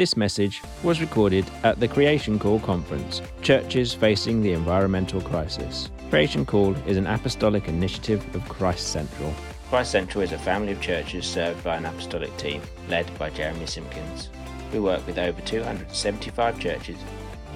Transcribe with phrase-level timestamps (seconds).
[0.00, 5.90] This message was recorded at the Creation Call Conference, Churches Facing the Environmental Crisis.
[6.08, 9.30] Creation Call is an apostolic initiative of Christ Central.
[9.68, 13.66] Christ Central is a family of churches served by an apostolic team led by Jeremy
[13.66, 14.30] Simpkins.
[14.72, 16.96] We work with over 275 churches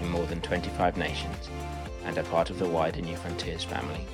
[0.02, 1.48] in more than 25 nations
[2.04, 4.06] and are part of the wider Newfrontiers family.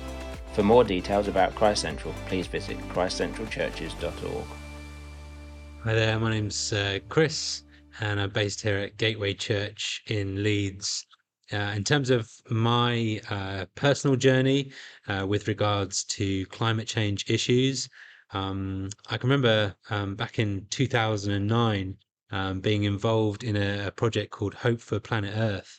[0.53, 4.45] For more details about Christ Central, please visit christcentralchurches.org.
[5.83, 7.63] Hi there, my name's uh, Chris,
[8.01, 11.05] and I'm based here at Gateway Church in Leeds.
[11.53, 14.71] Uh, in terms of my uh, personal journey
[15.07, 17.87] uh, with regards to climate change issues,
[18.33, 21.97] um, I can remember um, back in 2009
[22.31, 25.77] um, being involved in a, a, project called Hope for Planet Earth.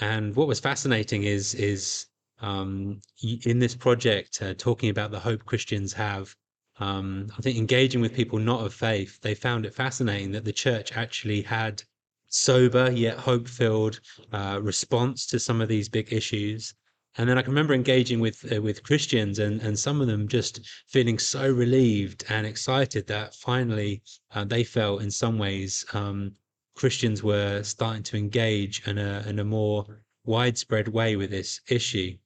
[0.00, 2.06] And what was fascinating is is
[2.40, 6.36] um, in this project uh, talking about the hope Christians have
[6.80, 10.52] um, I think engaging with people not of faith, they found it fascinating that the
[10.52, 11.82] church actually had
[12.28, 14.00] sober yet hope filled
[14.32, 16.74] uh, response to some of these big issues.
[17.16, 20.26] And then I can remember engaging with uh, with Christians and, and some of them
[20.26, 26.32] just feeling so relieved and excited that finally uh, they felt in some ways um,
[26.74, 32.16] Christians were starting to engage in a in a more widespread way with this issue.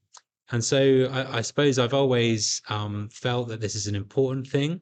[0.50, 4.80] And so I, I suppose I've always um, felt that this is an important thing.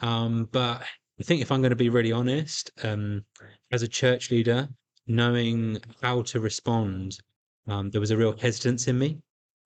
[0.00, 0.82] Um, but
[1.18, 3.24] I think if I'm going to be really honest, um,
[3.72, 4.68] as a church leader,
[5.06, 7.18] knowing how to respond,
[7.66, 9.18] um, there was a real hesitance in me.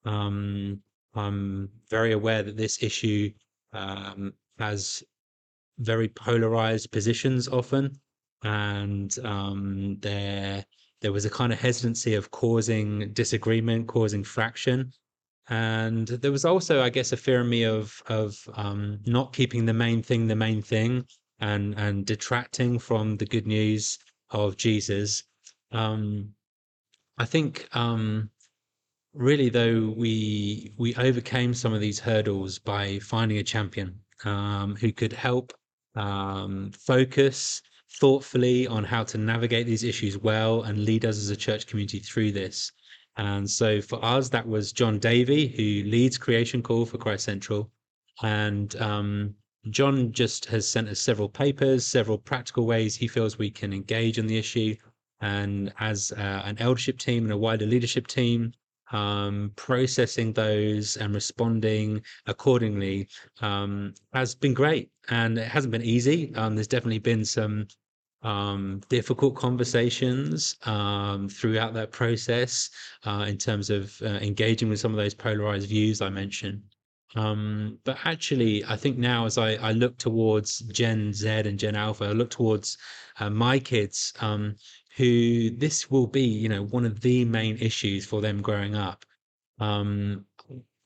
[0.03, 0.81] Um,
[1.13, 3.31] I'm very aware that this issue
[3.71, 5.03] um, has
[5.77, 7.99] very polarized positions often,
[8.43, 9.11] and
[10.01, 10.65] there
[11.01, 14.91] there was a kind of hesitancy of causing disagreement, causing fraction
[15.49, 19.65] and there was also i guess a fear in me of of um, not keeping
[19.65, 21.05] the main thing the main thing
[21.39, 23.99] and and detracting from the good news
[24.31, 25.23] of jesus.
[25.71, 26.31] Um,
[27.17, 28.29] i think um,
[29.13, 34.91] really though we we overcame some of these hurdles by finding a champion um, who
[34.91, 35.53] could help
[35.95, 37.61] um, focus
[37.99, 41.99] thoughtfully on how to navigate these issues well and lead us as a church community
[41.99, 42.71] through this
[43.17, 47.71] and so for us, that was John Davey, who leads Creation Call for Christ Central.
[48.21, 49.35] And um,
[49.69, 54.19] John just has sent us several papers, several practical ways he feels we can engage
[54.19, 54.75] on the issue.
[55.21, 58.53] And as uh, an eldership team and a wider leadership team,
[58.91, 63.07] um, processing those and responding accordingly
[63.41, 64.91] um, has been great.
[65.09, 66.35] And it hasn't been easy.
[66.35, 67.67] Um, there's definitely been some
[68.25, 72.71] um, difficult conversations um, throughout that process
[73.05, 76.63] uh, in terms of uh, engaging with some of those polarized views I mentioned.
[77.15, 81.75] Um, but actually, I think now as I, I, look towards Gen Z and Gen
[81.75, 82.77] Alpha, I look towards
[83.19, 84.55] uh, my kids, um,
[84.97, 89.05] who this will be, you know, one of the main issues for them growing up.
[89.59, 90.25] Um,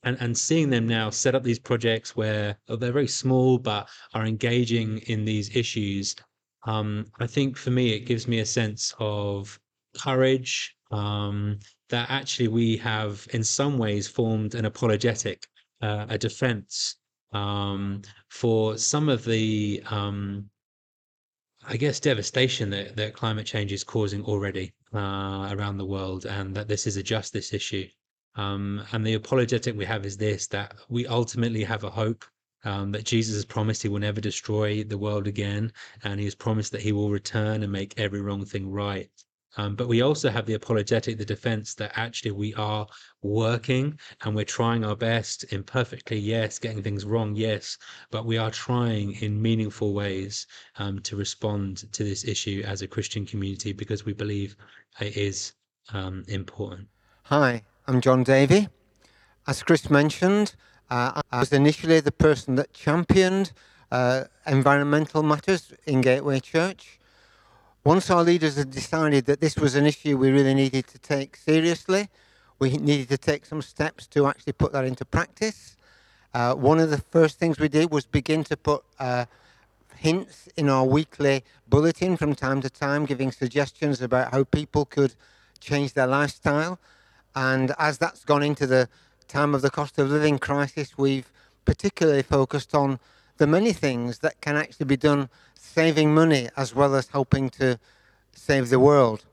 [0.02, 3.88] and, and seeing them now set up these projects where oh, they're very small but
[4.14, 6.14] are engaging in these issues
[6.64, 9.58] um, I think for me, it gives me a sense of
[9.98, 15.46] courage um, that actually we have, in some ways, formed an apologetic,
[15.82, 16.96] uh, a defense
[17.32, 20.50] um, for some of the, um,
[21.66, 26.54] I guess, devastation that, that climate change is causing already uh, around the world, and
[26.56, 27.86] that this is a justice issue.
[28.36, 32.24] Um, and the apologetic we have is this that we ultimately have a hope
[32.64, 35.72] um, that Jesus has promised he will never destroy the world again,
[36.04, 39.10] and he has promised that he will return and make every wrong thing right.
[39.56, 42.86] Um, but we also have the apologetic, the defense that actually we are
[43.22, 47.76] working and we're trying our best imperfectly, yes, getting things wrong, yes,
[48.10, 50.46] but we are trying in meaningful ways
[50.78, 54.56] um, to respond to this issue as a Christian community because we believe
[55.00, 55.52] it is
[55.92, 56.86] um, important.
[57.24, 58.68] Hi, I'm John Davey.
[59.46, 60.54] As Chris mentioned,
[60.90, 63.52] I was initially the person that championed
[63.92, 66.98] uh, environmental matters in Gateway Church.
[67.84, 71.36] Once our leaders had decided that this was an issue we really needed to take
[71.36, 72.08] seriously,
[72.58, 75.76] we needed to take some steps to actually put that into practice.
[76.34, 79.26] Uh, one of the first things we did was begin to put uh,
[79.96, 85.14] hints in our weekly bulletin from time to time, giving suggestions about how people could
[85.60, 86.80] change their lifestyle.
[87.36, 88.88] And as that's gone into the
[89.30, 91.30] time of the cost of living crisis, we've
[91.64, 92.98] particularly focused on
[93.36, 97.78] the many things that can actually be done saving money as well as helping to
[98.32, 99.24] save the world.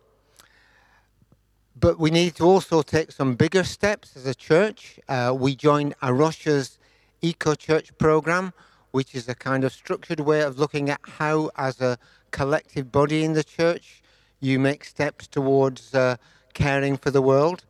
[1.79, 4.99] But we need to also take some bigger steps as a church.
[5.07, 6.77] Uh, we joined A Rocha's
[7.21, 8.53] Eco Church program,
[8.91, 11.97] which is a kind of structured way of looking at how, as a
[12.31, 14.01] collective body in the church,
[14.39, 16.17] you make steps towards uh,
[16.53, 17.65] caring for the world.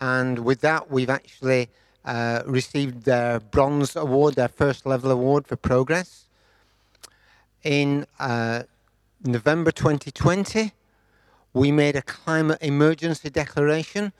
[0.00, 1.68] And with that, we've actually
[2.04, 6.26] uh, received their bronze award, their first level award for progress.
[7.62, 8.64] In uh,
[9.24, 10.72] November 2020,
[11.54, 14.12] we made a climate emergency declaration.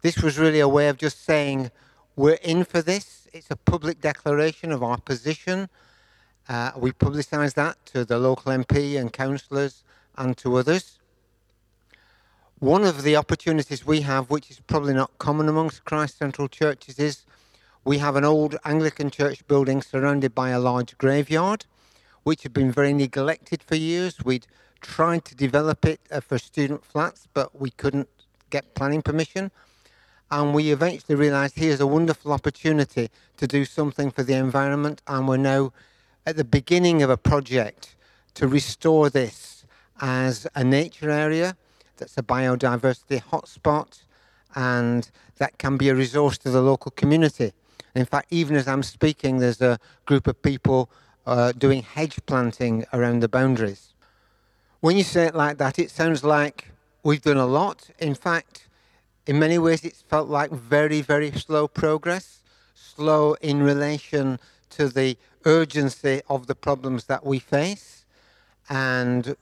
[0.00, 1.70] This was really a way of just saying,
[2.16, 3.28] we're in for this.
[3.32, 5.68] It's a public declaration of our position.
[6.48, 9.84] Uh, we publicised that to the local MP and councillors
[10.16, 10.98] and to others.
[12.60, 16.98] One of the opportunities we have, which is probably not common amongst Christ Central churches,
[16.98, 17.24] is
[17.84, 21.66] we have an old Anglican church building surrounded by a large graveyard,
[22.24, 24.24] which had been very neglected for years.
[24.24, 24.48] We'd
[24.80, 28.08] tried to develop it uh, for student flats, but we couldn't
[28.50, 29.52] get planning permission.
[30.28, 35.28] And we eventually realised here's a wonderful opportunity to do something for the environment, and
[35.28, 35.72] we're now
[36.26, 37.94] at the beginning of a project
[38.34, 39.64] to restore this
[40.00, 41.56] as a nature area
[41.98, 44.02] that's a biodiversity hotspot,
[44.54, 47.52] and that can be a resource to the local community.
[47.94, 50.90] In fact, even as I'm speaking, there's a group of people
[51.26, 53.92] uh, doing hedge planting around the boundaries.
[54.80, 56.70] When you say it like that, it sounds like
[57.02, 57.90] we've done a lot.
[57.98, 58.68] In fact,
[59.26, 62.40] in many ways, it's felt like very, very slow progress,
[62.74, 64.38] slow in relation
[64.70, 68.06] to the urgency of the problems that we face.
[68.70, 69.36] And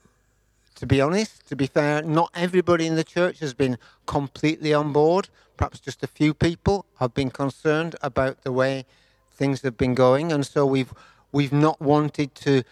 [0.77, 4.93] to be honest, to be fair, not everybody in the church has been completely on
[4.93, 5.27] board.
[5.57, 8.85] Perhaps just a few people have been concerned about the way
[9.31, 10.93] things have been going, and so we've
[11.31, 12.63] we've not wanted to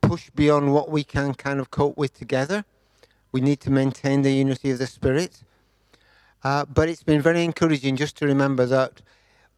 [0.00, 2.64] push beyond what we can kind of cope with together.
[3.30, 5.42] We need to maintain the unity of the spirit.
[6.42, 9.02] Uh, but it's been very encouraging just to remember that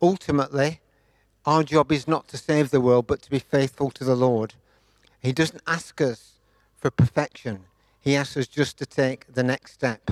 [0.00, 0.80] ultimately
[1.46, 4.54] our job is not to save the world, but to be faithful to the Lord.
[5.20, 6.32] He doesn't ask us
[6.74, 7.64] for perfection.
[8.02, 10.10] He asks us just to take the next step.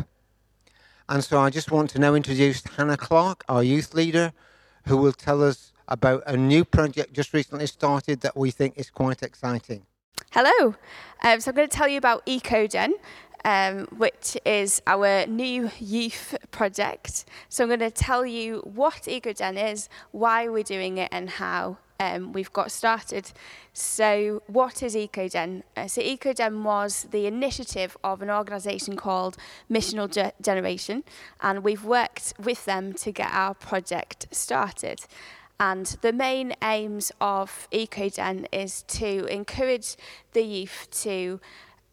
[1.08, 4.32] And so I just want to now introduce Hannah Clark, our youth leader,
[4.86, 8.90] who will tell us about a new project just recently started that we think is
[8.90, 9.82] quite exciting.
[10.30, 10.76] Hello.
[11.24, 12.92] Um, so I'm going to tell you about EcoGen,
[13.44, 17.24] um, which is our new youth project.
[17.48, 21.78] So I'm going to tell you what EcoGen is, why we're doing it, and how
[22.00, 23.30] um, we've got started.
[23.72, 25.62] So, what is EcoGen?
[25.76, 29.36] Uh, so, EcoGen was the initiative of an organisation called
[29.70, 31.04] Missional Ge- Generation,
[31.40, 35.02] and we've worked with them to get our project started.
[35.60, 39.96] And the main aims of EcoGen is to encourage
[40.32, 41.38] the youth to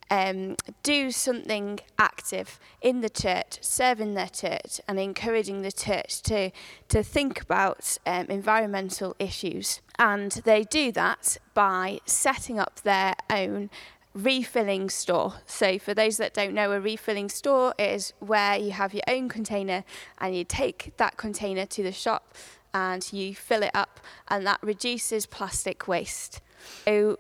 [0.10, 6.52] um, do something active in the church, serving their church, and encouraging the church to,
[6.90, 9.82] to think about um, environmental issues.
[10.00, 13.70] And they do that by setting up their own
[14.14, 15.36] refilling store.
[15.46, 19.30] So, for those that don't know, a refilling store is where you have your own
[19.30, 19.84] container
[20.20, 22.34] and you take that container to the shop
[22.74, 26.42] and you fill it up, and that reduces plastic waste.
[26.86, 27.18] So,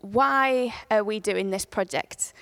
[0.00, 2.32] why are we doing this project?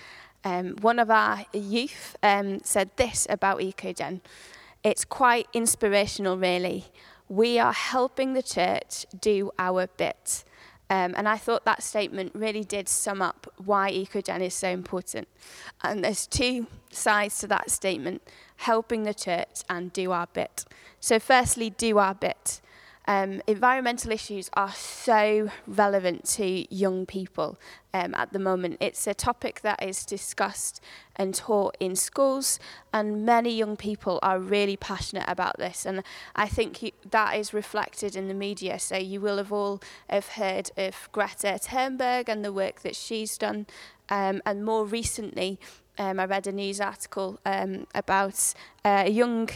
[0.45, 4.21] Um, one of our youth um, said this about EcoGen.
[4.85, 6.85] It's quite inspirational, really.
[7.29, 10.45] We are helping the church do our bit.
[10.89, 15.27] Um, and I thought that statement really did sum up why EcoGen is so important.
[15.83, 18.23] And there's two sides to that statement
[18.57, 20.65] helping the church and do our bit.
[21.01, 22.61] So, firstly, do our bit.
[23.09, 27.57] Um, environmental issues are so relevant to young people
[27.95, 28.79] um, at the moment.
[28.81, 30.83] It's a topic that is discussed
[31.15, 32.59] and taught in schools,
[32.93, 35.87] and many young people are really passionate about this.
[35.87, 36.03] And
[36.35, 38.79] I think that is reflected in the media.
[38.81, 43.39] So you will have all have heard of Greta Thunberg and the work that she's
[43.39, 43.67] done,
[44.09, 45.61] um, and more recently.
[45.99, 48.53] Um, I read a news article um, about
[48.85, 49.49] uh, a young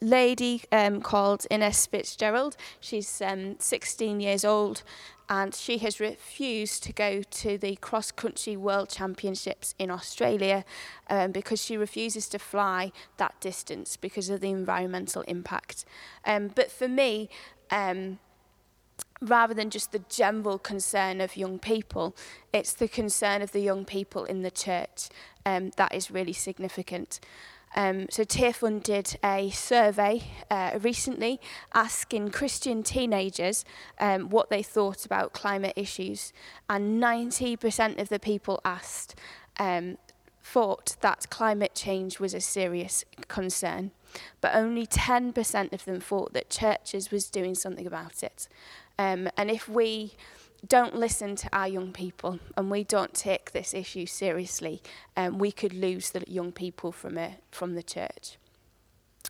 [0.00, 2.56] lady um, called Innes FitzGerald.
[2.80, 4.82] She's um, 16 years old
[5.28, 10.64] and she has refused to go to the cross country world championships in Australia
[11.10, 15.84] um, because she refuses to fly that distance because of the environmental impact.
[16.24, 17.28] Um, but for me,
[17.70, 18.18] um,
[19.20, 22.14] rather than just the general concern of young people,
[22.52, 25.08] it's the concern of the young people in the church
[25.44, 27.20] um, that is really significant.
[27.74, 31.40] Um, so Tearfund did a survey uh, recently
[31.74, 33.64] asking Christian teenagers
[34.00, 36.32] um, what they thought about climate issues,
[36.70, 39.14] and 90% of the people asked
[39.58, 39.98] um,
[40.42, 43.90] thought that climate change was a serious concern,
[44.40, 48.48] but only 10% of them thought that churches was doing something about it.
[48.98, 50.14] Um, and if we
[50.68, 54.82] don't listen to our young people and we don't take this issue seriously,
[55.16, 58.38] um, we could lose the young people from, a, from the church.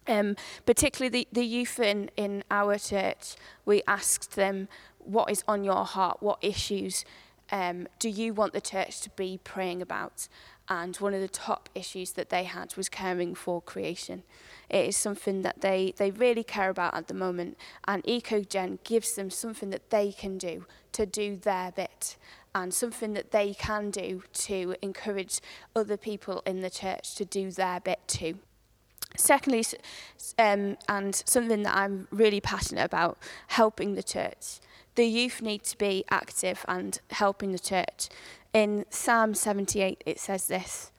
[0.08, 5.64] Um, particularly the, the youth in, in our church, we asked them, what is on
[5.64, 6.18] your heart?
[6.22, 7.04] What issues
[7.50, 10.28] um, do you want the church to be praying about?
[10.68, 14.24] And one of the top issues that they had was caring for creation.
[14.68, 17.56] It is something that they, they really care about at the moment.
[17.86, 22.16] And EcoGen gives them something that they can do to do their bit
[22.54, 25.40] and something that they can do to encourage
[25.76, 28.38] other people in the church to do their bit too.
[29.14, 29.64] Secondly,
[30.38, 33.18] um, and something that I'm really passionate about,
[33.48, 34.58] helping the church.
[34.94, 38.08] The youth need to be active and helping the church.
[38.56, 40.90] In Psalm 78, it says this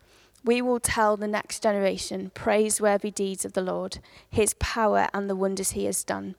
[0.46, 3.98] We will tell the next generation praiseworthy deeds of the Lord,
[4.30, 6.36] his power and the wonders he has done.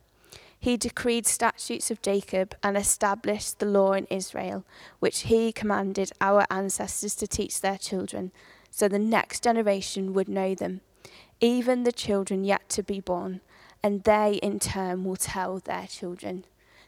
[0.57, 4.63] He decreed statutes of Jacob and established the law in Israel,
[4.99, 8.31] which he commanded our ancestors to teach their children,
[8.71, 10.79] so the next generation would know them
[11.41, 13.41] even the children yet to be born,
[13.83, 16.45] and they in turn will tell their children.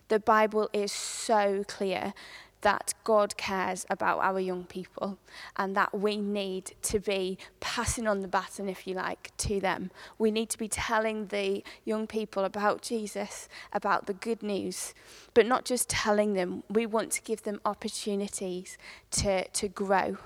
[0.08, 2.14] The Bible is so clear
[2.62, 5.18] that God cares about our young people
[5.58, 9.92] and that we need to be passing on the baton, if you like, to them.
[10.18, 14.94] We need to be telling the young people about Jesus, about the good news,
[15.34, 16.64] but not just telling them.
[16.70, 18.78] We want to give them opportunities
[19.12, 20.18] to, to grow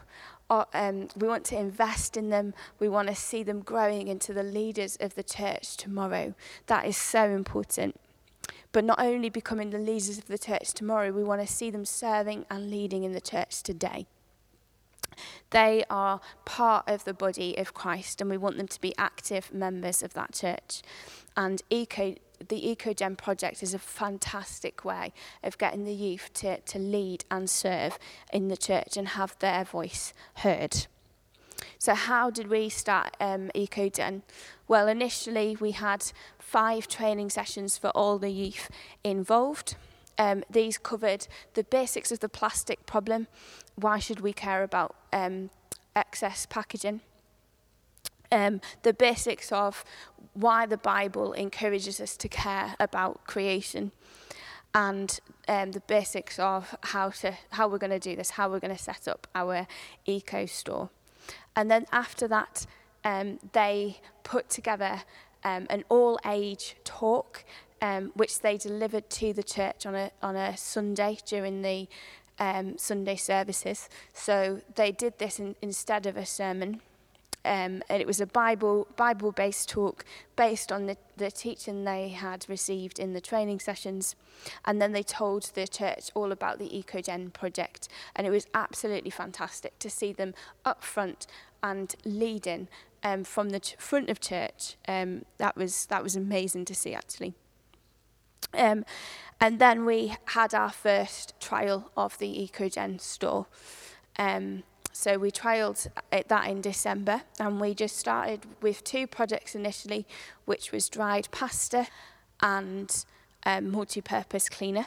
[0.50, 2.54] um, we want to invest in them.
[2.80, 6.36] We want to see them growing into the leaders of the church tomorrow.
[6.68, 8.00] That is so important.
[8.76, 11.86] But not only becoming the leaders of the church tomorrow, we want to see them
[11.86, 14.06] serving and leading in the church today.
[15.52, 19.54] They are part of the body of Christ, and we want them to be active
[19.54, 20.82] members of that church.
[21.38, 22.16] And Eco
[22.50, 27.50] the EcoGen project is a fantastic way of getting the youth to, to lead and
[27.50, 27.98] serve
[28.34, 30.88] in the church and have their voice heard.
[31.78, 34.24] So, how did we start um, EcoGen?
[34.68, 38.70] Well, initially we had five training sessions for all the youth
[39.04, 39.76] involved.
[40.18, 43.28] Um, these covered the basics of the plastic problem.
[43.76, 45.50] Why should we care about um,
[45.96, 47.02] excess packaging?
[48.32, 49.84] Um, the basics of
[50.34, 53.92] why the Bible encourages us to care about creation
[54.74, 58.60] and um, the basics of how to how we're going to do this, how we're
[58.60, 59.68] going to set up our
[60.06, 60.90] eco store.
[61.56, 62.66] And then after that,
[63.06, 65.04] um, they put together
[65.44, 67.46] um, an all age talk,
[67.82, 71.88] um, which they delivered to the church on a, on a Sunday during the
[72.40, 73.88] um, Sunday services.
[74.14, 76.82] So they did this in, instead of a sermon.
[77.46, 80.04] Um, and it was a Bible Bible based talk
[80.36, 84.16] based on the, the teaching they had received in the training sessions.
[84.66, 87.88] And then they told the church all about the EcoGen project.
[88.16, 90.34] And it was absolutely fantastic to see them
[90.66, 91.28] up front
[91.62, 92.68] and leading
[93.06, 94.76] um, from the front of church.
[94.88, 97.36] Um, that was that was amazing to see actually.
[98.54, 98.84] Um,
[99.40, 103.46] and then we had our first trial of the EcoGen store.
[104.18, 110.08] Um, so we trialled that in December and we just started with two products initially,
[110.46, 111.88] which was dried pasta
[112.42, 113.06] and
[113.46, 114.86] um, multi-purpose cleaner.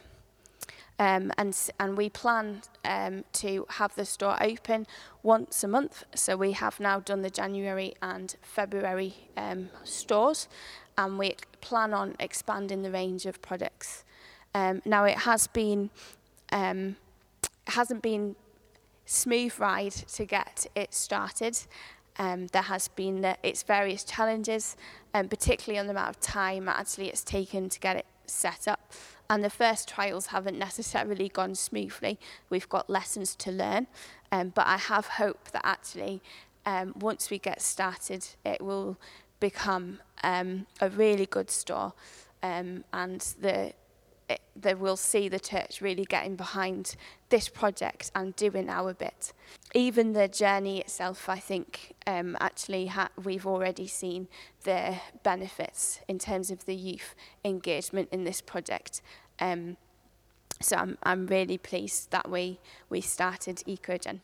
[1.00, 4.86] Um, and and we plan um, to have the store open
[5.22, 6.04] once a month.
[6.14, 10.48] So we have now done the January and February um, stores,
[10.96, 14.04] and we plan on expanding the range of products.
[14.54, 15.90] Um, now it has been,
[16.50, 16.96] um,
[17.68, 18.34] hasn't been
[19.04, 21.58] smooth ride to get it started.
[22.18, 24.76] Um, there has been its various challenges,
[25.14, 28.92] um, particularly on the amount of time actually it's taken to get it set up.
[29.30, 32.18] And the first trials haven't necessarily gone smoothly.
[32.48, 33.86] We've got lessons to learn,
[34.32, 36.22] um, but I have hope that actually
[36.64, 38.96] um, once we get started, it will
[39.38, 41.92] become um, a really good store,
[42.42, 43.72] um, and the
[44.28, 46.96] it, that we'll see the church really getting behind
[47.28, 49.32] this project and doing our bit.
[49.74, 54.28] Even the journey itself, I think, um, actually ha- we've already seen
[54.64, 59.00] the benefits in terms of the youth engagement in this project.
[59.40, 59.76] Um,
[60.60, 62.58] so I'm, I'm really pleased that we,
[62.88, 64.20] we started EcoGen.